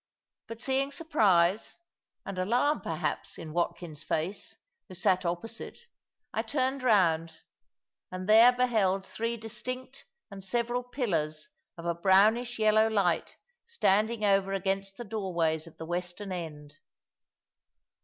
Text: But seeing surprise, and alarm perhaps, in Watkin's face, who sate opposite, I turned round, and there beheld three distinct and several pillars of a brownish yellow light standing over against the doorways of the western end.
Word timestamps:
But 0.47 0.59
seeing 0.61 0.91
surprise, 0.91 1.77
and 2.25 2.39
alarm 2.39 2.81
perhaps, 2.81 3.37
in 3.37 3.53
Watkin's 3.53 4.01
face, 4.01 4.57
who 4.87 4.95
sate 4.95 5.25
opposite, 5.27 5.77
I 6.33 6.41
turned 6.41 6.81
round, 6.81 7.33
and 8.11 8.27
there 8.27 8.51
beheld 8.51 9.05
three 9.05 9.37
distinct 9.37 10.05
and 10.31 10.43
several 10.43 10.81
pillars 10.81 11.49
of 11.77 11.85
a 11.85 11.93
brownish 11.93 12.57
yellow 12.57 12.89
light 12.89 13.35
standing 13.63 14.25
over 14.25 14.53
against 14.53 14.97
the 14.97 15.03
doorways 15.05 15.67
of 15.67 15.77
the 15.77 15.85
western 15.85 16.31
end. 16.31 16.77